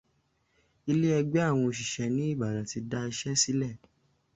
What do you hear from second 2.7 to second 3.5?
ti da iṣẹ́